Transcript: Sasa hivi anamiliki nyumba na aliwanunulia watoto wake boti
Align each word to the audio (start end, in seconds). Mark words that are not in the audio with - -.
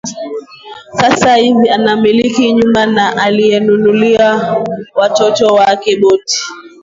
Sasa 0.99 1.35
hivi 1.35 1.69
anamiliki 1.69 2.53
nyumba 2.53 2.85
na 2.85 3.17
aliwanunulia 3.23 4.35
watoto 4.95 5.47
wake 5.53 5.97
boti 5.97 6.43